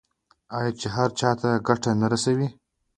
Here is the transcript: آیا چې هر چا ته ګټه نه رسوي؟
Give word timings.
آیا 0.57 0.71
چې 0.79 0.87
هر 0.95 1.09
چا 1.19 1.31
ته 1.41 1.49
ګټه 1.67 1.91
نه 2.01 2.07
رسوي؟ 2.13 2.47